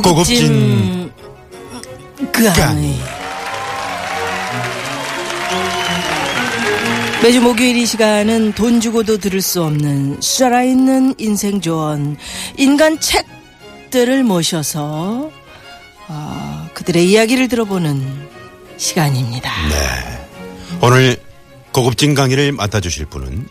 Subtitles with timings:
[0.00, 1.12] 고급진
[2.32, 2.94] 그 강의.
[7.22, 12.16] 매주 목요일 이 시간은 돈 주고도 들을 수 없는 살아있는 인생 조언,
[12.56, 15.30] 인간 책들을 모셔서
[16.08, 18.28] 아, 그들의 이야기를 들어보는
[18.76, 19.52] 시간입니다.
[20.80, 21.16] 오늘
[21.72, 23.46] 고급진 강의를 맡아주실 분은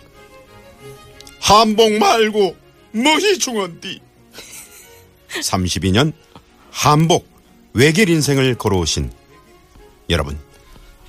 [1.40, 2.56] 한복 말고
[2.92, 4.02] 무엇이 중헌디
[5.42, 6.14] 32년
[6.72, 7.28] 한복
[7.74, 9.12] 외길 인생을 걸어오신
[10.10, 10.38] 여러분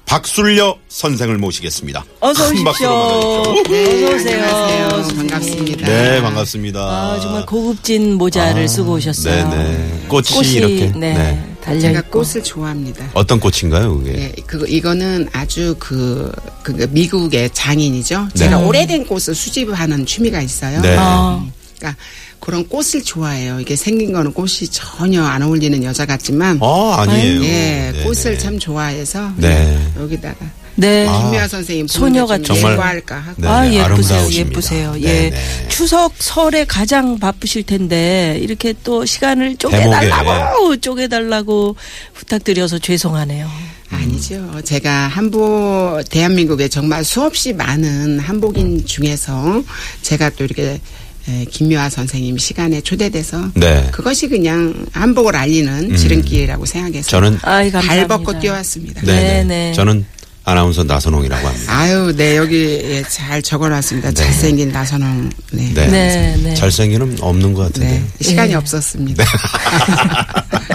[0.04, 2.04] 박술려 선생을 모시겠습니다.
[2.20, 3.72] 어서 큰 박수로 오십시오.
[3.72, 4.06] 맞아주십시오.
[4.06, 4.44] 어서 오세요.
[4.44, 5.16] 안녕하세요.
[5.16, 5.86] 반갑습니다.
[5.86, 6.80] 네 반갑습니다.
[6.80, 9.48] 아, 정말 고급진 모자를 쓰고 오셨어요.
[9.48, 11.54] 네네 꽃이, 이렇게 네, 네.
[11.62, 12.20] 달려 제가 있고.
[12.22, 13.10] 꽃을 좋아합니다.
[13.14, 14.12] 어떤 꽃인가요 그게?
[14.18, 16.30] 예, 그거 이거는 아주 그,
[16.62, 18.28] 그 미국의 장인이죠.
[18.34, 18.64] 제가 네.
[18.66, 20.82] 오래된 꽃을 수집하는 취미가 있어요.
[20.82, 20.94] 네.
[20.98, 21.42] 아,
[21.78, 21.98] 그러니까
[22.42, 23.60] 그런 꽃을 좋아해요.
[23.60, 27.44] 이게 생긴 거는 꽃이 전혀 안 어울리는 여자 같지만 아 아니에요.
[27.44, 28.02] 예, 네네.
[28.02, 29.78] 꽃을 참 좋아해서 네.
[29.96, 31.06] 여기다가 네.
[31.06, 31.22] 아.
[31.22, 33.46] 김미아 선생님 소녀 보는데 좀 정말- 예뻐할까 하고 네.
[33.48, 33.84] 아, 예쁘세요.
[33.84, 34.50] 아름다우십니다.
[34.50, 34.94] 예쁘세요.
[35.02, 35.06] 예.
[35.30, 35.68] 네네.
[35.68, 39.56] 추석 설에 가장 바쁘실 텐데, 이렇게 또 시간을.
[39.58, 41.76] 쪼개달라고, 쪼개달라고
[42.14, 43.48] 부탁드려서 죄송하네요.
[43.90, 44.62] 아니죠.
[44.64, 49.62] 제가 한복 대한민국에 정말 수없이 많은 한복인 중에서
[50.00, 50.80] 제가 또 이렇게
[51.28, 53.88] 에, 김묘아 선생님 시간에 초대돼서 네.
[53.92, 58.06] 그것이 그냥 한복을 알리는 지름길이라고 생각해서 저는 아이, 감사합니다.
[58.08, 59.02] 발벗고 뛰어왔습니다.
[59.02, 59.44] 네네.
[59.44, 59.72] 네네.
[59.74, 60.04] 저는
[60.44, 61.78] 아나운서 나선홍이라고 합니다.
[61.78, 64.10] 아유, 네 여기 예, 잘 적어놨습니다.
[64.12, 65.30] 잘생긴 나선홍.
[65.52, 65.72] 네.
[65.72, 65.86] 네.
[65.86, 66.54] 네, 네.
[66.54, 67.88] 잘생기는 없는 것 같은데.
[67.90, 68.56] 네, 시간이 예.
[68.56, 69.24] 없었습니다.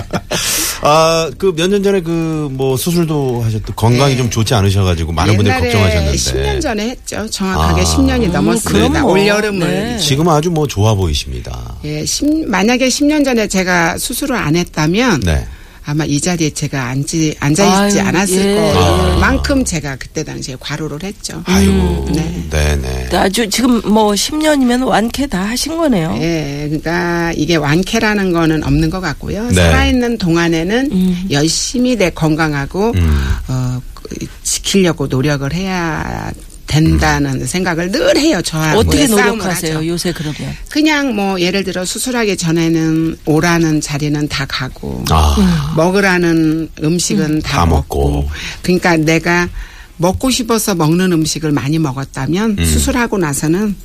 [0.81, 4.17] 아, 그 몇 년 전에 그 뭐 수술도 하셨고 건강이 네.
[4.17, 6.17] 좀 좋지 않으셔가지고 많은 분들이 걱정하셨는데.
[6.17, 7.29] 10년 전에 했죠.
[7.29, 7.83] 정확하게 아.
[7.83, 8.87] 10년이 넘었습니다.
[8.89, 9.67] 그럼 뭐, 올 여름을.
[9.67, 9.97] 네.
[9.99, 11.75] 지금 아주 뭐 좋아 보이십니다.
[11.83, 15.45] 예, 십- 만약에 10년 전에 제가 수술을 안 했다면 네.
[15.89, 18.73] 아마 이 자리에 제가 앉지, 앉아있지 아유, 않았을 예.
[18.73, 21.41] 것만큼 제가 그때 당시에 과로를 했죠.
[21.45, 22.09] 아이고.
[22.13, 22.45] 네.
[22.49, 23.09] 네네.
[23.13, 26.13] 아주 지금 뭐 10년이면 완쾌 다 하신 거네요.
[26.19, 29.47] 예, 그러니까 이게 완쾌라는 거는 없는 것 같고요.
[29.47, 29.53] 네.
[29.53, 31.27] 살아있는 동안에는 음.
[31.31, 33.21] 열심히 내 건강하고 음.
[33.47, 34.09] 어, 그,
[34.43, 36.29] 지키려고 노력을 해야
[36.67, 38.41] 된다는 생각을 늘 해요.
[38.41, 39.88] 저하고 어떻게 노력하세요.
[39.88, 40.55] 요새 그러면?
[40.69, 45.73] 그냥 뭐 예를 들어 수술하기 전에는 오라는 자리는 다 가고 아.
[45.75, 48.11] 먹으라는 음식은 다, 다 먹고.
[48.11, 48.29] 먹고.
[48.61, 49.50] 그러니까 내가
[49.97, 52.66] 먹고 싶어서 먹는 음식을 많이 먹었다면 음.
[52.66, 53.75] 수술하고 나서는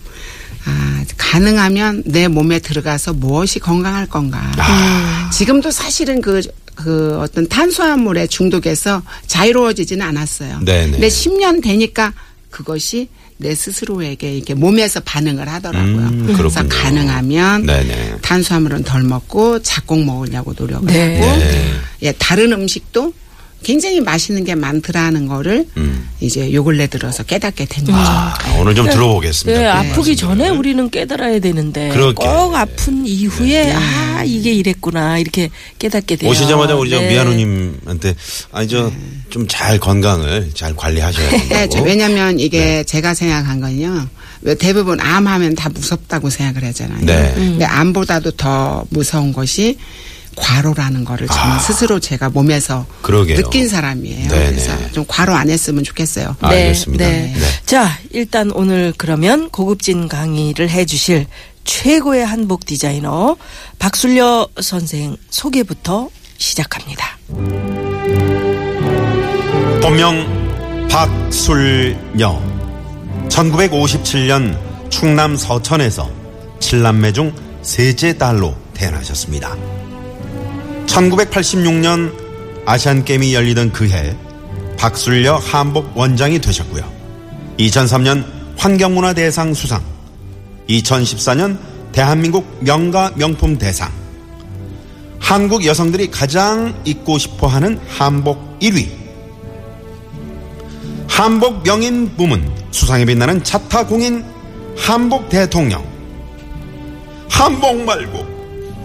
[0.64, 4.52] 아, 가능하면 내 몸에 들어가서 무엇이 건강할 건가.
[4.58, 5.30] 아.
[5.32, 6.40] 지금도 사실은 그,
[6.74, 10.60] 그 어떤 탄수화물에 중독해서 자유로워지지는 않았어요.
[10.64, 10.92] 네네.
[10.92, 12.12] 근데 10년 되니까
[12.52, 13.08] 그것이
[13.38, 15.96] 내 스스로에게 이렇게 몸에서 반응을 하더라고요.
[15.96, 16.62] 음, 그래서.
[16.68, 18.18] 가능하면 네네.
[18.22, 21.18] 탄수화물은 덜 먹고 작곡 먹으려고 노력을 네.
[21.18, 21.72] 하고 네.
[22.02, 23.12] 예, 다른 음식도
[23.62, 26.08] 굉장히 맛있는 게 많더라는 거를 음.
[26.20, 27.96] 이제 요 근래 들어서 깨닫게 된 거죠.
[27.98, 29.58] 아, 오늘 좀 들어보겠습니다.
[29.58, 30.16] 네, 그 아프기.
[30.16, 32.14] 전에 우리는 깨달아야 되는데 그러게.
[32.24, 33.72] 꼭 아픈 이후에 네.
[33.74, 36.30] 아 이게 이랬구나 이렇게 깨닫게 돼요.
[36.30, 37.08] 오시자마자 우리 저 네.
[37.10, 38.14] 미아누님한테
[38.52, 38.90] 아니 저
[39.30, 41.70] 좀 잘 건강을 잘 관리하셔야 네, 된다고.
[41.70, 44.06] 저 왜냐면 이게 제가 생각한 건요.
[44.42, 47.04] 왜 대부분 암하면 다 무섭다고 생각을 하잖아요.
[47.06, 47.32] 네.
[47.34, 49.78] 근데 암보다도 더 무서운 것이
[50.36, 53.02] 과로라는 거를 저는 스스로 제가 몸에서 아.
[53.02, 53.36] 그러게요.
[53.36, 54.28] 느낀 사람이에요.
[54.28, 54.50] 네네.
[54.50, 56.36] 그래서 좀 과로 안 했으면 좋겠어요.
[56.40, 57.04] 아, 알겠습니다.
[57.04, 57.32] 네.
[57.34, 57.40] 네.
[57.66, 61.26] 자, 일단 오늘 그러면 고급진 강의를 해 주실
[61.64, 63.36] 최고의 한복 디자이너
[63.78, 66.08] 박술려 선생 소개부터
[66.38, 67.18] 시작합니다.
[69.80, 72.40] 본명 박술녀
[73.28, 74.58] 1957년
[74.90, 76.10] 충남 서천에서
[76.60, 79.56] 칠남매 중 셋째 딸로 태어나셨습니다.
[80.92, 82.12] 1986년
[82.66, 84.14] 아시안게임이 열리던 그해
[84.76, 86.84] 박술려 한복 원장이 되셨고요.
[87.58, 88.24] 2003년
[88.58, 89.82] 환경문화대상 수상,
[90.68, 91.56] 2014년
[91.92, 93.90] 대한민국 명가 명품 대상,
[95.18, 98.90] 한국 여성들이 가장 입고 싶어 하는 한복 1위,
[101.08, 104.24] 한복 명인 부문 수상에 빛나는 차타 공인
[104.76, 105.90] 한복 대통령.
[107.30, 108.26] 한복 말고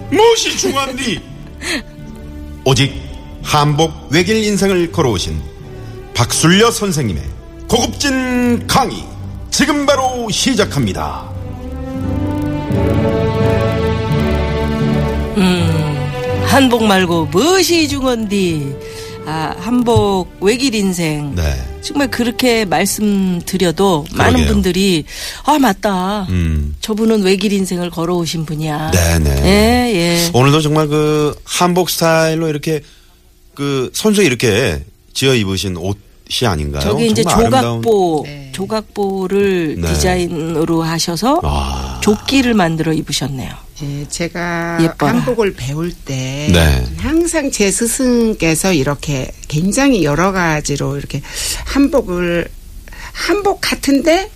[0.09, 1.21] 무엇이 중요한디
[2.69, 2.93] 오직
[3.43, 5.41] 한복 외길 인생을 걸어오신
[6.13, 7.23] 박순려 선생님의
[7.65, 9.05] 고급진 강의
[9.49, 11.29] 지금 바로 시작합니다.
[16.47, 18.75] 한복 말고 무엇이 중헌디?
[19.25, 21.33] 아, 한복 외길 인생.
[21.35, 21.76] 네.
[21.87, 24.53] 정말 그렇게 말씀드려도 많은 그러게요.
[24.53, 25.05] 분들이
[25.45, 26.23] 아 맞다.
[26.29, 26.75] 음.
[26.81, 28.91] 저분은 외길 인생을 걸어오신 분이야.
[28.91, 29.41] 네네.
[29.45, 30.29] 예, 예.
[30.33, 32.81] 오늘도 정말 그 한복 스타일로 이렇게
[33.53, 36.81] 그 손수 이렇게 지어 입으신 옷이 아닌가요?
[36.81, 38.51] 저게 이제 조각보, 네.
[38.53, 39.93] 조각보를 네.
[39.93, 42.01] 디자인으로 하셔서 아.
[42.03, 43.66] 조끼를 만들어 입으셨네요.
[43.83, 45.13] 예, 제가 예뻐라.
[45.13, 46.83] 한복을 배울 때 네.
[46.97, 51.21] 항상 제 스승께서 이렇게 굉장히 여러 가지로 이렇게
[51.65, 52.47] 한복을
[53.13, 54.31] 한복 같은데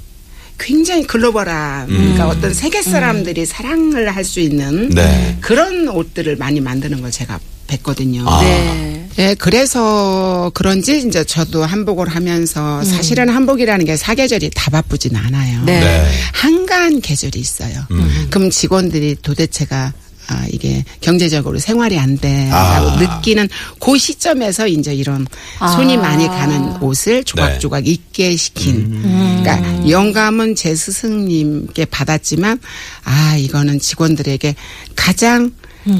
[0.59, 5.37] 굉장히 글로벌한 그러니까 어떤 세계 사람들이 사랑을 할 수 있는 네.
[5.41, 8.23] 그런 옷들을 많이 만드는 걸 제가 뵀거든요.
[8.27, 8.41] 아.
[8.43, 8.90] 네.
[9.19, 15.63] 예, 그래서 그런지 이제 저도 한복을 하면서 사실은 한복이라는 게 사계절이 다 바쁘진 않아요.
[15.65, 15.79] 네.
[15.79, 16.11] 네.
[16.33, 17.85] 한가한 계절이 있어요.
[18.29, 19.93] 그럼 직원들이 도대체가
[20.27, 22.95] 아, 이게 경제적으로 생활이 안 돼라고 아.
[22.99, 23.49] 느끼는
[23.79, 25.27] 그 시점에서 이제 이런
[25.59, 25.67] 아.
[25.69, 29.01] 손이 많이 가는 옷을 조각조각 입게 시킨.
[29.01, 32.59] 그러니까 영감은 제 스승님께 받았지만
[33.03, 34.55] 아 이거는 직원들에게
[34.95, 35.51] 가장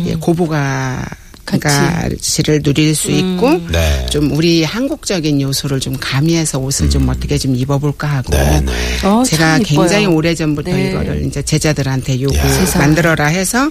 [0.06, 1.04] 예, 고부가
[1.60, 4.06] 가치를 누릴 수 있고 네.
[4.10, 9.08] 좀 우리 한국적인 요소를 좀 가미해서 옷을 좀 어떻게 좀 입어볼까 하고 네, 네.
[9.08, 9.80] 어, 제가 참 이뻐요.
[9.88, 10.90] 굉장히 오래 전부터 네.
[10.90, 12.36] 이거를 이제 제자들한테 요구.
[12.78, 13.70] 만들어라 해서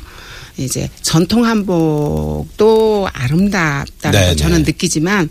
[0.64, 4.72] 이제 전통 한복도 아름답다고 네, 저는 네.
[4.72, 5.28] 느끼지만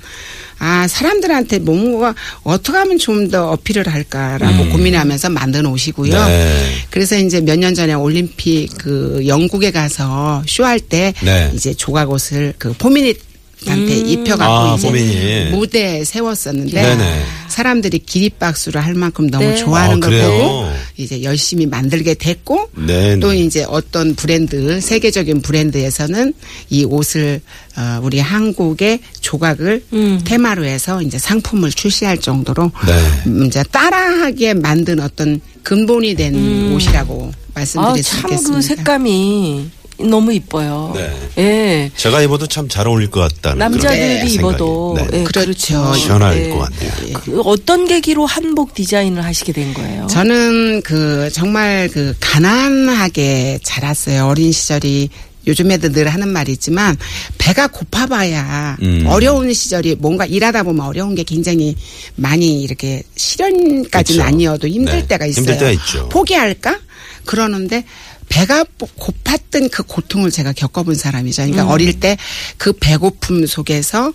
[0.61, 6.11] 아 사람들한테 뭔가 어떻게 하면 좀 더 어필을 할까라고 고민하면서 만든 옷이고요.
[6.13, 6.27] 음.
[6.27, 6.71] 네.
[6.89, 11.51] 그래서 이제 몇 년 전에 올림픽 그 영국에 가서 쇼할 때 네.
[11.53, 13.19] 이제 조각 옷을 그 포미닛
[13.67, 15.49] 한테 입혀갖고 아, 이제 포미닛.
[15.51, 17.23] 무대에 세웠었는데 네네.
[17.49, 19.55] 사람들이 기립박수를 할 만큼 너무 네.
[19.57, 20.21] 좋아하는 아, 걸?
[20.21, 23.39] 보고 이제 열심히 만들게 됐고 네, 또 네.
[23.39, 26.33] 이제 어떤 브랜드 세계적인 브랜드에서는
[26.69, 27.41] 이 옷을
[27.77, 29.83] 어, 우리 한국의 조각을
[30.25, 33.29] 테마로 해서 이제 상품을 출시할 정도로 네.
[33.29, 38.55] 음, 이제 따라하게 만든 어떤 근본이 된 옷이라고 말씀드릴 수 아, 참 있겠습니다.
[38.55, 39.69] 그 색감이
[39.99, 40.93] 너무 이뻐요.
[40.95, 41.11] 네.
[41.37, 41.91] 예.
[41.95, 44.33] 제가 입어도 참 잘 어울릴 것 같다는 남자들이 그런 생각이.
[44.35, 45.07] 입어도 네.
[45.19, 45.93] 예, 그렇죠.
[45.95, 46.49] 시원할 네.
[46.49, 46.91] 것 같네요.
[47.13, 50.07] 그 어떤 계기로 한복 디자인을 하시게 된 거예요?
[50.07, 54.27] 저는 그 정말 그 가난하게 자랐어요.
[54.27, 55.09] 어린 시절이
[55.47, 56.95] 요즘 애들 늘 하는 말이지만
[57.37, 59.05] 배가 고파봐야 음.
[59.07, 61.75] 어려운 시절이 뭔가 일하다 보면 어려운 게 굉장히
[62.15, 64.23] 많이 이렇게 실현까지는 그쵸.
[64.23, 65.07] 아니어도 힘들 네.
[65.07, 65.41] 때가 있어요.
[65.43, 66.09] 힘들 때가 있죠.
[66.09, 66.77] 포기할까?
[67.25, 67.83] 그러는데
[68.29, 71.41] 배가 고- 고팠던 그 고통을 제가 겪어본 사람이죠.
[71.43, 71.69] 그러니까 음.
[71.69, 72.17] 어릴 때
[72.57, 74.13] 그 배고픔 속에서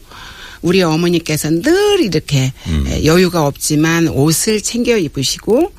[0.63, 2.87] 우리 어머니께서 늘 이렇게 음.
[2.89, 5.73] 에, 여유가 없지만 옷을 챙겨 입으시고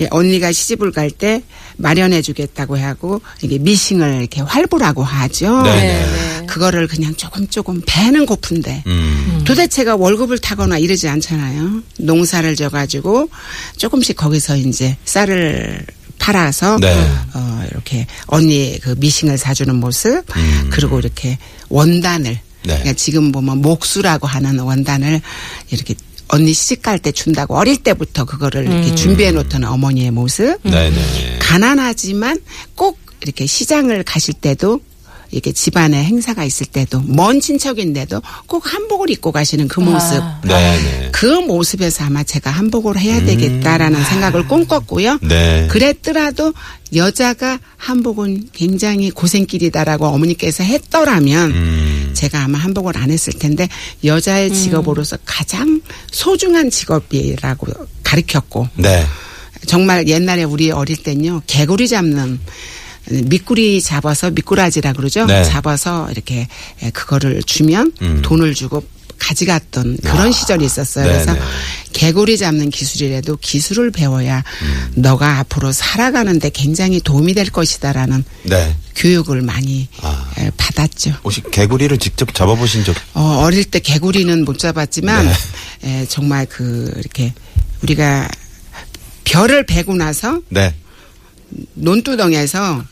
[0.00, 1.42] 예, 언니가 시집을 갈 때
[1.76, 5.62] 마련해 주겠다고 하고 이게 미싱을 이렇게 활보라고 하죠.
[5.62, 6.46] 네, 네.
[6.46, 9.42] 그거를 그냥 조금 조금 배는 고픈데 음.
[9.46, 11.82] 도대체가 월급을 타거나 이러지 않잖아요.
[11.98, 13.28] 농사를 져가지고
[13.76, 15.84] 조금씩 거기서 이제 쌀을
[16.18, 16.94] 팔아서 네.
[17.34, 20.70] 어 이렇게 언니 그 미싱을 사주는 모습 음.
[20.70, 25.20] 그리고 이렇게 원단을 그러니까 지금 보면 목수라고 하는 원단을
[25.70, 25.94] 이렇게
[26.28, 31.38] 언니 시집 갈 때 준다고 어릴 때부터 그거를 이렇게 준비해 놓던 어머니의 모습 네네.
[31.40, 32.40] 가난하지만
[32.74, 34.80] 꼭 이렇게 시장을 가실 때도
[35.34, 40.22] 이렇게 집안에 행사가 있을 때도 먼 친척인데도 꼭 한복을 입고 가시는 그 모습.
[40.44, 41.08] 네네.
[41.12, 45.18] 그 모습에서 아마 제가 한복을 해야 되겠다라는 생각을 꿈꿨고요.
[45.22, 45.66] 네.
[45.68, 46.54] 그랬더라도
[46.94, 52.10] 여자가 한복은 굉장히 고생길이다라고 어머니께서 했더라면 음.
[52.14, 53.68] 제가 아마 한복을 안 했을 텐데
[54.04, 55.80] 여자의 직업으로서 가장
[56.12, 57.66] 소중한 직업이라고
[58.04, 59.04] 가르쳤고 네.
[59.66, 62.38] 정말 옛날에 우리 어릴 땐요 개구리 잡는
[63.10, 65.26] 미꾸리 잡아서 미꾸라지라 그러죠.
[65.26, 65.44] 네.
[65.44, 66.48] 잡아서 이렇게
[66.82, 68.22] 에, 그거를 주면 음.
[68.22, 68.82] 돈을 주고
[69.18, 71.06] 가져갔던 그런 아, 시절이 있었어요.
[71.06, 71.24] 네네.
[71.24, 71.40] 그래서
[71.92, 74.92] 개구리 잡는 기술이라도 기술을 배워야 음.
[74.96, 78.76] 너가 앞으로 살아가는데 굉장히 도움이 될 것이다라는 네.
[78.96, 80.30] 교육을 많이 아.
[80.38, 81.14] 에, 받았죠.
[81.22, 82.94] 혹시 개구리를 직접 잡아보신 적?
[83.14, 85.26] 어, 어릴 때 개구리는 못 잡았지만
[85.82, 86.00] 네.
[86.02, 87.32] 에, 정말 그 이렇게
[87.82, 88.28] 우리가
[89.24, 90.74] 별을 베고 나서 네.
[91.74, 92.84] 논두덩에서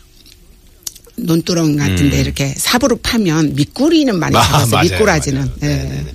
[1.24, 2.20] 논두렁 같은데 음.
[2.20, 4.82] 이렇게 삽으로 파면 미꾸리는 많이 아, 잡았어요.
[4.82, 5.40] 미꾸라지는.
[5.40, 5.52] 맞아요.
[5.62, 5.66] 예.
[5.76, 6.12] 네네네.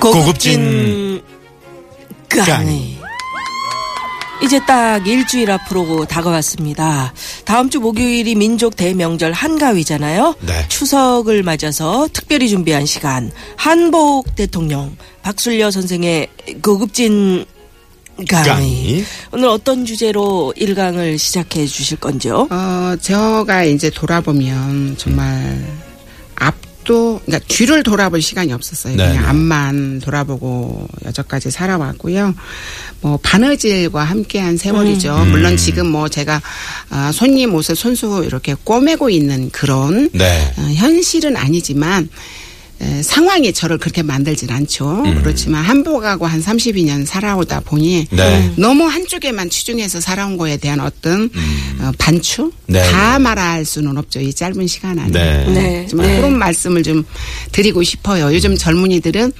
[0.00, 1.22] 고급진
[2.28, 2.46] 강의.
[2.46, 2.94] 강의.
[4.42, 7.14] 이제 딱 일주일 앞으로 다가왔습니다.
[7.46, 10.34] 다음 주 목요일이 민족 대명절 한가위잖아요.
[10.40, 10.68] 네.
[10.68, 13.30] 추석을 맞아서 특별히 준비한 시간.
[13.56, 16.28] 한복 대통령 박순려 선생의
[16.60, 17.46] 고급진
[18.28, 18.48] 강의.
[18.48, 19.04] 강의.
[19.32, 22.48] 오늘 어떤 주제로 일강을 시작해 주실 건지요?
[22.50, 25.64] 어, 제가 이제 돌아보면 정말
[26.36, 28.96] 앞도, 그러니까 뒤를 돌아볼 시간이 없었어요.
[28.96, 29.28] 네, 그냥 네.
[29.28, 32.34] 앞만 돌아보고 여태까지 살아왔고요.
[33.00, 35.14] 뭐, 바느질과 함께한 세월이죠.
[35.14, 35.30] 음.
[35.30, 36.40] 물론 지금 뭐 제가
[36.90, 40.54] 아, 손님 옷을 손수 이렇게 꼬매고 있는 그런 네.
[40.56, 42.08] 어, 현실은 아니지만
[42.80, 45.02] 에, 상황이 저를 그렇게 만들진 않죠.
[45.04, 45.20] 음.
[45.22, 48.52] 그렇지만 한복하고 한 32년 살아오다 보니 네.
[48.56, 51.30] 너무 한쪽에만 치중해서 살아온 거에 대한 어떤
[51.80, 52.52] 어, 반추 음.
[52.66, 52.82] 네.
[52.90, 54.20] 다 말할 수는 없죠.
[54.20, 55.10] 이 짧은 시간 안에.
[55.10, 55.44] 네.
[55.46, 55.86] 네.
[55.88, 56.16] 정말 네.
[56.16, 57.04] 그런 말씀을 좀
[57.52, 58.32] 드리고 싶어요.
[58.34, 59.32] 요즘 젊은이들은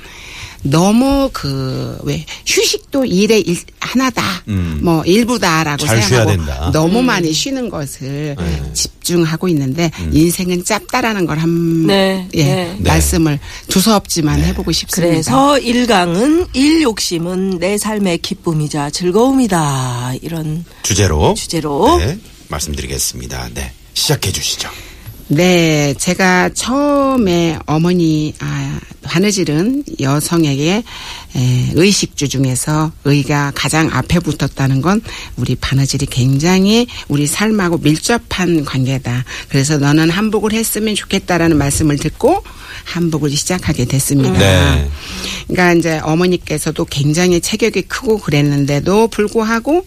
[0.64, 4.80] 너무 그 왜 휴식도 일의 일 하나다, 음.
[4.82, 6.70] 뭐 일부다라고 생각하고 된다.
[6.72, 8.62] 너무 많이 쉬는 것을 네.
[8.72, 12.28] 집중하고 있는데 인생은 짧다라는 걸한 네.
[12.34, 12.76] 예, 네.
[12.80, 15.12] 말씀을 두서없지만 해보고 싶습니다.
[15.12, 20.14] 그래서 일강은 일 욕심은 내 삶의 기쁨이자 즐거움이다.
[20.22, 21.34] 이런 주제로.
[21.34, 22.18] 주제로 네.
[22.48, 23.50] 말씀드리겠습니다.
[23.54, 23.72] 네.
[23.94, 24.68] 시작해 주시죠.
[25.28, 30.82] 네, 제가 처음에 어머니 아, 바느질은 여성에게
[31.36, 35.00] 에, 의식주 중에서 의가 가장 앞에 붙었다는 건
[35.36, 39.24] 우리 바느질이 굉장히 우리 삶하고 밀접한 관계다.
[39.48, 42.42] 그래서 너는 한복을 했으면 좋겠다라는 말씀을 듣고
[42.84, 44.38] 한복을 시작하게 됐습니다.
[44.38, 44.90] 네.
[45.48, 49.86] 그러니까 이제 어머니께서도 굉장히 체격이 크고 그랬는데도 불구하고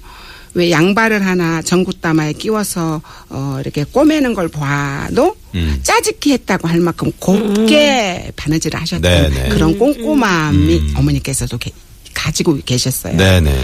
[0.54, 5.80] 왜 양발을 하나 전구따마에 끼워서 어 이렇게 꼬매는 걸 봐도 음.
[5.84, 9.50] 짜집기 했다고 할 만큼 곱게 바느질을 하셨던 네, 네.
[9.50, 10.94] 그런 꼼꼼함이 음.
[10.96, 11.72] 어머니께서도 게-
[12.14, 13.16] 가지고 계셨어요.
[13.18, 13.56] 네네.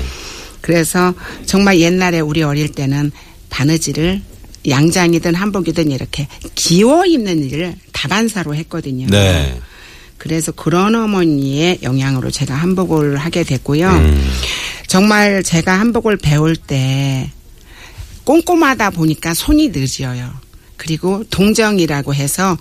[0.61, 1.13] 그래서
[1.45, 3.11] 정말 옛날에 우리 어릴 때는
[3.49, 4.21] 바느질을
[4.67, 9.07] 양장이든 한복이든 이렇게 기워 입는 일을 다반사로 했거든요.
[9.09, 9.59] 네.
[10.17, 13.89] 그래서 그런 어머니의 영향으로 제가 한복을 하게 됐고요.
[13.89, 14.31] 음.
[14.93, 17.27] 정말 제가 한복을 배울 때
[18.25, 20.29] 꼼꼼하다 보니까 손이 늦어요.
[20.77, 22.55] 그리고 동정이라고 해서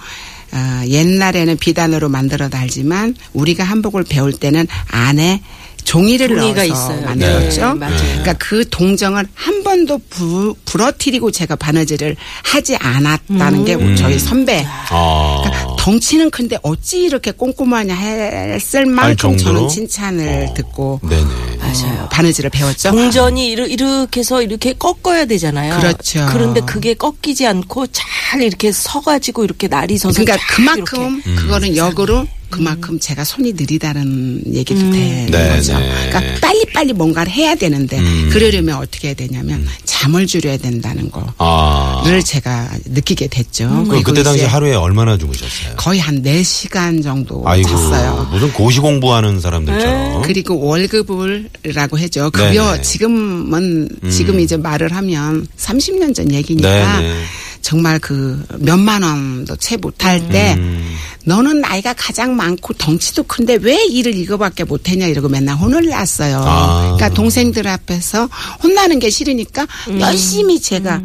[0.52, 5.42] 어, 옛날에는 비단으로 만들어 달지만 우리가 한복을 배울 때는 안에
[5.84, 7.04] 종이를 종이가 넣어서 있어요.
[7.04, 7.60] 만들었죠.
[7.60, 7.96] 네, 맞아요.
[7.98, 13.94] 그러니까 그 동정을 한 번도 부, 부러뜨리고 제가 바느질을 하지 않았다는 게 음.
[13.94, 14.64] 저희 선배.
[14.66, 15.42] 아.
[15.44, 19.36] 그러니까 덩치는 큰데 어찌 이렇게 꼼꼼하냐 했을 할 만큼?
[19.36, 20.54] 저는 칭찬을 어.
[20.54, 21.56] 듣고 네네.
[21.58, 22.08] 맞아요.
[22.08, 22.92] 바느질을 배웠죠.
[22.92, 25.80] 동전이 이르- 이렇게 해서 이렇게 꺾어야 되잖아요.
[25.80, 26.24] 그렇죠.
[26.30, 31.42] 그런데 그게 꺾이지 않고 잘 이렇게 서가지고 이렇게 날이 서서 그러니까 쫙 그만큼 이렇게.
[31.42, 35.78] 그거는 역으로 그만큼 제가 손이 느리다는 얘기도 되는 네, 거죠.
[35.78, 35.90] 네.
[36.10, 38.28] 그러니까 빨리빨리 뭔가를 해야 되는데 음.
[38.30, 42.20] 그러려면 어떻게 해야 되냐면 잠을 줄여야 된다는 거를 아.
[42.24, 43.68] 제가 느끼게 됐죠.
[43.68, 45.76] 그럼 그리고 그때 당시 하루에 얼마나 주무셨어요?
[45.76, 47.70] 거의 한 4시간 정도 아이고.
[47.70, 48.28] 잤어요.
[48.30, 50.22] 무슨 고시 공부하는 사람들처럼.
[50.22, 52.30] 그리고 월급을라고 해죠.
[52.32, 52.82] 급여 네네.
[52.82, 57.22] 지금은 지금 이제 말을 하면 30년 전 얘기니까 네네.
[57.62, 60.94] 정말 그 몇만 원도 채 못할 때 음.
[61.24, 66.42] 너는 나이가 가장 많고 덩치도 큰데 왜 일을 이거밖에 못했냐 이러고 맨날 혼을 났어요.
[66.44, 66.82] 아.
[66.96, 68.28] 그러니까 동생들 앞에서
[68.62, 70.00] 혼나는 게 싫으니까 음.
[70.00, 71.00] 열심히 제가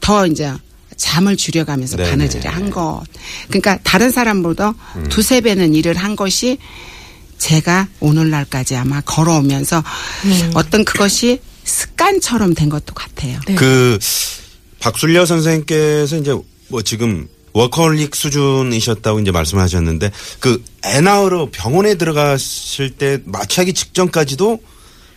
[0.00, 0.52] 더 이제
[0.96, 2.10] 잠을 줄여가면서 네네.
[2.10, 3.02] 바느질을 한 것.
[3.48, 5.06] 그러니까 다른 사람보다 음.
[5.08, 6.58] 두세 배는 일을 한 것이
[7.38, 9.82] 제가 오늘날까지 아마 걸어오면서
[10.24, 10.50] 음.
[10.54, 13.38] 어떤 그것이 습관처럼 된 것도 같아요.
[13.46, 13.54] 네.
[13.54, 13.98] 그
[14.78, 16.34] 박순려 선생님께서 이제
[16.68, 24.60] 뭐 지금 워커홀릭 수준이셨다고 이제 말씀하셨는데 그 애 낳으러 병원에 들어가실 때 마취하기 직전까지도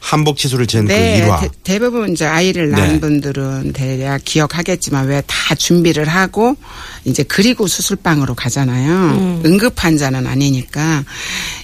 [0.02, 1.40] 한복 치수를 잰그 일화.
[1.40, 3.00] 네, 대, 부분 이제 아이를 낳은 네.
[3.00, 6.58] 분들은 대략 기억하겠지만 왜 다 준비를 하고
[7.06, 9.42] 이제 그리고 수술방으로 가잖아요.
[9.46, 11.06] 응급 환자는 아니니까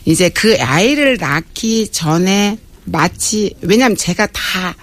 [0.05, 4.75] 이제 그 아이를 낳기 전에 마치 왜냐하면 제가 다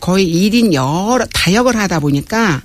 [0.00, 2.62] 거의 일인 여러 다역을 하다 보니까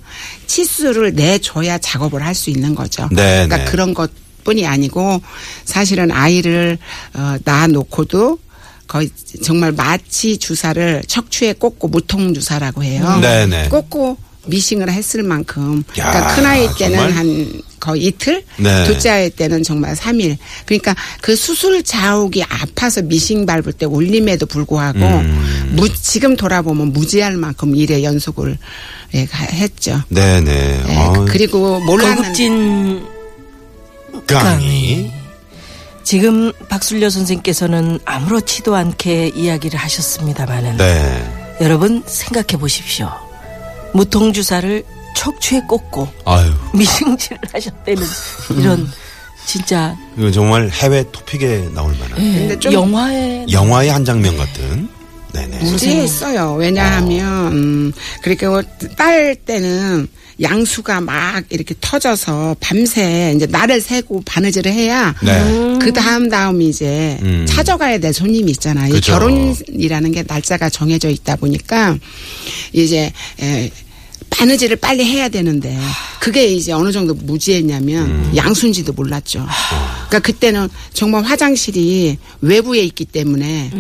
[0.48, 3.08] 치수를 내줘야 작업을 할 수 있는 거죠.
[3.12, 3.66] 네, 그러니까 네.
[3.66, 5.22] 그런 것뿐이 아니고
[5.66, 6.78] 사실은 아이를
[7.14, 8.40] 어, 낳아놓고도
[8.88, 9.10] 거의
[9.44, 13.20] 정말 마취 주사를 척추에 꽂고 무통 주사라고 해요.
[13.22, 13.70] 네네.
[13.70, 17.12] 꽂고 미싱을 했을 만큼 야, 그러니까 큰 아이 때는 정말?
[17.12, 18.86] 한 거의 이틀, 네.
[18.86, 20.38] 둘째 아이 때는 정말 3일.
[20.66, 25.74] 그러니까 그 수술 자욱이 아파서 미싱 밟을 때 울림에도 불구하고 음.
[25.76, 28.58] 무, 지금 돌아보면 무지할 만큼 일의 연속을
[29.14, 30.02] 예, 가- 했죠.
[30.10, 30.84] 네네.
[30.90, 33.04] 예, 아, 그리고 몰랐는데 고급진
[34.28, 35.12] 강의.
[36.04, 41.58] 지금 박순려 선생께서는 아무렇지도 않게 이야기를 하셨습니다마는 네.
[41.62, 43.10] 여러분 생각해 보십시오.
[43.94, 44.84] 무통주사를
[45.16, 46.52] 척추에 꽂고 아유.
[46.74, 48.04] 미싱질을 하셨다는
[48.58, 48.90] 이런
[49.46, 54.88] 진짜 이거 정말 해외 토픽에 나올 만한 근데 좀 영화에 영화의 한 장면 같은.
[55.62, 56.56] 무지했어요.
[56.56, 58.64] 왜냐하면 음, 그러니까
[58.96, 60.08] 딸 때는
[60.42, 65.78] 양수가 막 이렇게 터져서 밤새 이제 날을 새고 바느질을 해야 네.
[65.80, 67.46] 그 다음 다음 이제 음.
[67.48, 68.90] 찾아가야 될 손님이 있잖아요.
[68.90, 69.14] 이 그죠.
[69.14, 71.98] 결혼이라는 게 날짜가 정해져 있다 보니까
[72.74, 73.12] 이제
[73.42, 73.72] 에,
[74.32, 75.78] 바느질을 빨리 해야 되는데
[76.20, 78.32] 그게 이제 어느 정도 무지했냐면 음.
[78.36, 79.46] 양순지도 몰랐죠.
[80.08, 83.72] 그러니까 그때는 정말 화장실이 외부에 있기 때문에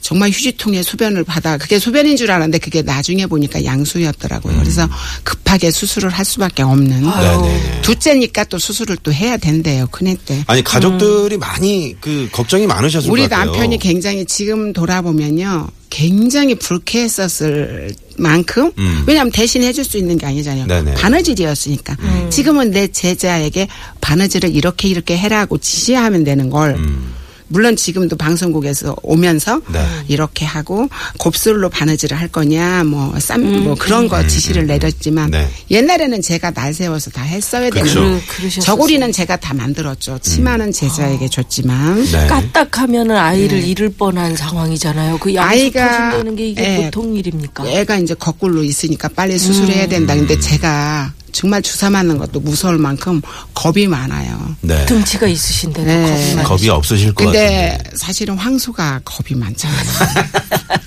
[0.00, 4.58] 정말 휴지통에 소변을 받아 그게 소변인 줄 알았는데 그게 나중에 보니까 양수였더라고요.
[4.58, 4.88] 그래서
[5.22, 7.04] 급하게 수술을 할 수밖에 없는.
[7.04, 7.10] 음.
[7.10, 7.80] 네네.
[7.82, 9.86] 둘째니까 또 수술을 또 해야 된대요.
[9.88, 10.44] 큰애 때.
[10.46, 13.52] 아니 가족들이 많이 그 걱정이 많으셨을 우리 것 같아요.
[13.52, 15.68] 남편이 굉장히 지금 돌아보면요.
[15.90, 19.04] 굉장히 불쾌했었을 만큼 음.
[19.06, 20.66] 왜냐하면 대신 해줄 수 있는 게 아니잖아요.
[20.66, 20.94] 네네.
[20.94, 21.96] 바느질이었으니까
[22.30, 23.68] 지금은 내 제자에게
[24.00, 27.19] 바느질을 이렇게 이렇게 해라고 지시하면 되는 걸 음.
[27.52, 29.84] 물론 지금도 방송국에서 오면서 네.
[30.06, 30.88] 이렇게 하고
[31.18, 35.48] 곱슬로 바느질을 할 거냐 뭐 쌈뭐 그런 거 지시를 내렸지만 네.
[35.70, 37.94] 옛날에는 제가 날 세워서 다 했어야 그렇죠.
[38.00, 38.60] 되는 그-.
[38.60, 40.20] 저고리는 제가 다 만들었죠.
[40.20, 42.26] 치마는 제자에게 줬지만 네.
[42.28, 45.18] 까딱하면은 아이를 잃을 뻔한 상황이잖아요.
[45.18, 45.38] 그 네.
[45.38, 46.84] 아이가- 게 이게 예.
[46.84, 47.68] 보통 일입니까?
[47.68, 50.14] 애가 이제 거꾸로 있으니까 빨리 수술해야 된다.
[50.14, 53.20] 근데 제가 정말 주사 맞는 것도 무서울 만큼
[53.54, 54.56] 겁이 많아요.
[54.60, 54.84] 네.
[54.86, 56.32] 등치가 있으신데도 네.
[56.36, 57.96] 겁이 겁이 없으실 것 근데 같은데.
[57.96, 59.80] 사실은 황소가 겁이 많잖아요.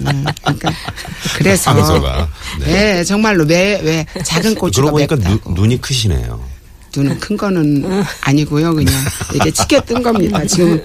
[0.01, 0.71] 음, 그러니까
[1.37, 2.29] 그래서 황소가.
[2.59, 2.65] 네.
[2.65, 3.03] 네.
[3.03, 6.43] 정말로 왜 왜 작은 고추가 그러고 보니까 눈, 눈이 크시네요.
[6.95, 8.75] 눈은 큰 거는 아니고요.
[8.75, 8.93] 그냥
[9.33, 10.45] 이게 치켜 뜬 겁니다.
[10.45, 10.83] 지금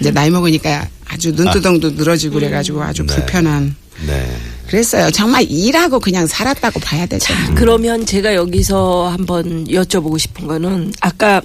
[0.00, 3.14] 이제 나이 먹으니까 아주 눈두덩도 늘어지고 그래가지고 아주 네.
[3.14, 3.74] 불편한.
[4.06, 4.36] 네.
[4.68, 5.10] 그랬어요.
[5.10, 7.32] 정말 일하고 그냥 살았다고 봐야 되죠.
[7.54, 11.40] 그러면 제가 여기서 한번 여쭤보고 싶은 거는 아까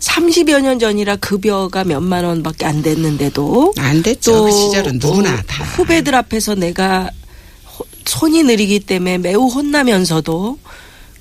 [0.00, 4.32] 30여 년 전이라 급여가 몇만 원밖에 안 됐는데도 안 됐죠.
[4.32, 5.64] 또그 시절은 누구나 어, 다.
[5.64, 7.10] 후배들 앞에서 내가
[7.76, 10.58] 호- 손이 느리기 때문에 매우 혼나면서도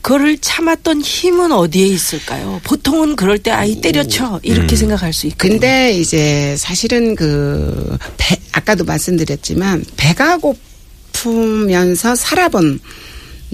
[0.04, 2.62] 그거를 참았던 힘은 어디에 있을까요?
[2.64, 5.54] 보통은 그럴 때 아이 때려쳐 이렇게 생각할 수 있거든요.
[5.54, 10.56] 근데 이제 사실은 그 배, 아까도 말씀드렸지만 배가 고
[11.22, 12.80] 프면서 살아본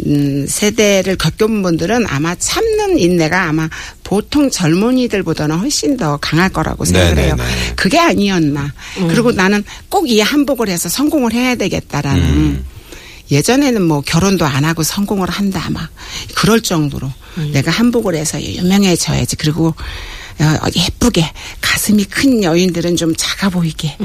[0.08, 3.70] 음, 세대를 겪어본 분들은 아마 참는 인내가 아마
[4.04, 7.36] 보통 젊은이들보다는 훨씬 더 강할 거라고 생각을 해요.
[7.36, 7.74] 네네네.
[7.76, 8.74] 그게 아니었나.
[9.08, 12.66] 그리고 나는 꼭 이 한복을 해서 성공을 해야 되겠다라는 음.
[13.32, 15.90] 예전에는 뭐 결혼도 안 하고 성공을 한다 막
[16.36, 17.10] 그럴 정도로
[17.54, 19.74] 내가 한복을 해서 유명해져야지 그리고 어,
[20.76, 23.96] 예쁘게 가슴이 큰 여인들은 좀 작아 보이게.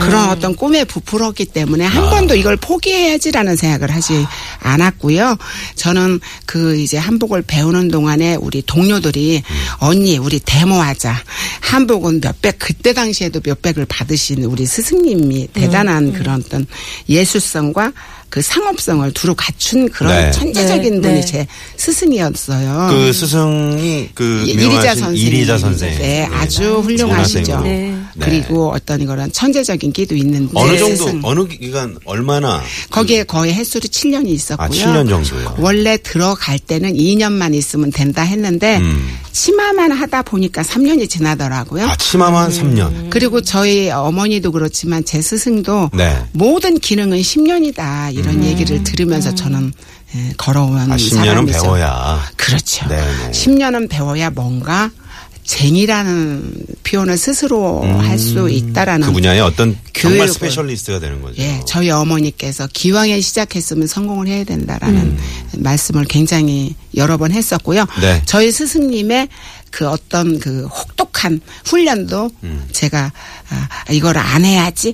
[0.00, 4.26] 그런 어떤 꿈에 부풀었기 때문에 한 번도 이걸 포기해야지라는 생각을 하지
[4.60, 5.36] 않았고요.
[5.74, 9.42] 저는 그 이제 한복을 배우는 동안에 우리 동료들이
[9.78, 11.14] 언니 우리 데모하자.
[11.60, 16.66] 한복은 몇백 그때 당시에도 몇백을 받으신 우리 스승님이 대단한 그런 어떤
[17.08, 17.92] 예술성과
[18.30, 20.30] 그 상업성을 두루 갖춘 그런 네.
[20.30, 21.24] 천재적인 네, 분이 네.
[21.24, 22.88] 제 스승이었어요.
[22.90, 25.16] 그 스승이 그 예, 이리자 선생.
[25.26, 25.98] 이리자 선생.
[25.98, 27.60] 네, 아주 훌륭하시죠.
[27.60, 27.94] 네.
[28.14, 28.24] 네.
[28.24, 31.20] 그리고 어떤 이거는 천재적인 끼도 있는 어느 제 정도 스승.
[31.22, 34.66] 어느 기간 얼마나 거기에 거의 횟수로 7년이 있었고요.
[34.66, 35.56] 아, 7년 정도요?
[35.58, 39.18] 원래 들어갈 때는 2년만 있으면 된다 했는데 음.
[39.32, 41.86] 치마만 하다 보니까 3년이 지나더라고요.
[41.86, 43.10] 아 치마만 3년.
[43.10, 46.24] 그리고 저희 어머니도 그렇지만 제 스승도 네.
[46.32, 49.72] 모든 기능은 10년이다 이런 얘기를 들으면서 저는
[50.16, 51.62] 예, 걸어온 아 10년은 사람이죠.
[51.62, 52.20] 배워야.
[52.36, 52.88] 그렇죠.
[52.88, 53.30] 네네.
[53.32, 54.90] 10년은 배워야 뭔가
[55.48, 56.52] 쟁이라는
[56.84, 61.40] 표현을 스스로 할수 있다라는 그 분야의 어떤 정말 교육을- 스페셜리스트가 되는 거죠.
[61.42, 65.16] 예, 저희 어머니께서 기왕에 시작했으면 성공을 해야 된다라는
[65.56, 67.80] 말씀을 굉장히 여러 번 했었고요.
[67.82, 68.00] 음.
[68.02, 68.22] 네.
[68.26, 69.28] 저희 스승님의
[69.70, 72.68] 그 어떤 그 혹독한 훈련도 음.
[72.72, 73.10] 제가
[73.48, 74.92] 아, 이걸 안 해야지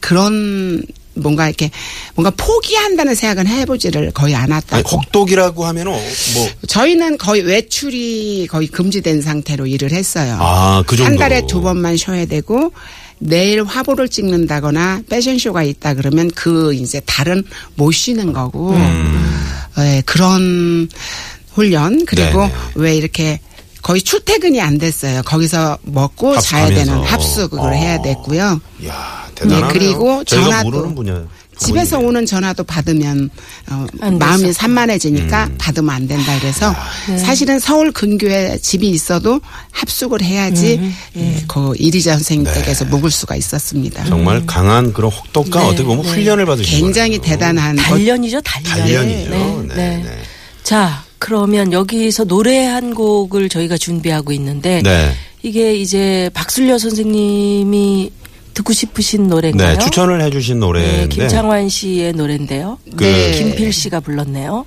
[0.00, 0.82] 그런
[1.20, 1.70] 뭔가 이렇게
[2.14, 4.88] 뭔가 포기한다는 생각은 해보지를 거의 아니, 않았다고.
[4.88, 6.00] 혹독이라고 하면은 어,
[6.34, 10.36] 뭐 저희는 거의 외출이 거의 금지된 상태로 일을 했어요.
[10.40, 11.18] 아, 그한 정도로.
[11.18, 12.72] 달에 두 번만 쉬어야 되고
[13.18, 19.46] 내일 화보를 찍는다거나 패션쇼가 있다 그러면 그 이제 달은 못 쉬는 거고 음.
[19.78, 20.88] 예, 그런
[21.52, 22.52] 훈련 그리고 네네.
[22.76, 23.40] 왜 이렇게
[23.82, 25.22] 거의 출퇴근이 안 됐어요.
[25.24, 26.92] 거기서 먹고 자야 합숙하면서.
[26.92, 27.68] 되는 합숙을 어.
[27.70, 28.60] 해야 됐고요.
[28.82, 29.66] 이야, 대단하네요.
[29.68, 31.22] 네, 그리고 저희가 전화도 모르는 분야.
[31.58, 32.08] 집에서 부분이네요.
[32.08, 33.28] 오는 전화도 받으면
[33.70, 34.50] 어, 안 마음이.
[34.50, 35.54] 산만해지니까 음.
[35.58, 36.74] 받으면 안 된다 그래서
[37.06, 37.18] 네.
[37.18, 39.40] 사실은 서울 근교에 집이 있어도
[39.72, 40.96] 합숙을 해야지 음.
[41.16, 42.62] 예, 그 이리자 선생님 네.
[42.62, 44.04] 댁에서 묵을 수가 있었습니다.
[44.06, 46.10] 정말 강한 그런 혹독과 네, 어떻게 보면 네.
[46.12, 47.30] 훈련을 받으신 굉장히 거네요.
[47.30, 48.70] 대단한 것- 단련이죠, 단련.
[48.78, 49.30] 단련이죠.
[49.30, 49.38] 네,
[49.68, 50.02] 네, 네.
[50.02, 50.18] 네.
[50.62, 55.12] 자, 그러면 여기서 노래 한 곡을 저희가 준비하고 있는데 네.
[55.42, 58.10] 이게 이제 박술려 선생님이
[58.54, 59.76] 듣고 싶으신 노래인가요?
[59.78, 61.08] 네, 추천을 해주신 네, 노래인데.
[61.14, 62.78] 김창완 씨의 노래인데요.
[62.96, 63.32] 그- 네.
[63.38, 64.64] 김필 씨가 불렀네요.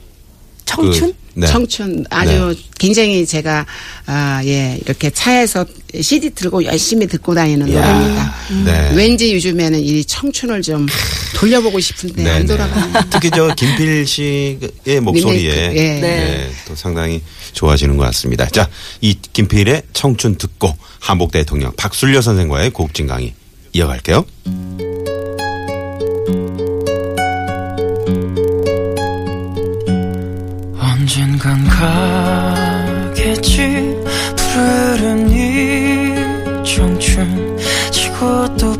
[0.66, 1.12] 청춘?
[1.34, 1.48] 그, 네.
[1.48, 3.66] 청춘 아주 굉장히 제가
[4.06, 5.66] 아, 예 이렇게 차에서
[6.02, 8.36] CD 들고 열심히 듣고 다니는 이야, 노래입니다.
[8.66, 8.96] 네.
[8.96, 10.88] 왠지 요즘에는 이 청춘을 좀
[11.36, 12.92] 돌려보고 싶은데 안 돌아가는.
[13.12, 16.00] 특히 저 김필 씨의 목소리에 리메이크, 예.
[16.00, 17.22] 네, 또 상당히
[17.54, 18.48] 좋아지는 것 같습니다.
[18.48, 18.68] 자,
[19.02, 23.34] 이 김필의 청춘 듣고 한복 대통령 박술려 선생과의 곡진 강의
[23.74, 24.26] 이어갈게요.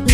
[0.06, 0.13] 피